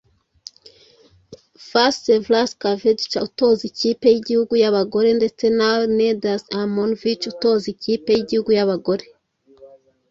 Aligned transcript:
Vaceslav 1.69 2.49
Kavedzija 2.63 3.19
utoza 3.27 3.63
ikipe 3.71 4.05
y'igihugu 4.11 4.53
y'abagabo 4.61 5.01
ndetse 5.19 5.45
na 5.57 5.69
Nenad 5.97 6.43
Amonovic 6.61 7.21
utoza 7.33 7.65
ikipe 7.75 8.09
y'igihugu 8.13 8.49
y'abagore 8.57 9.05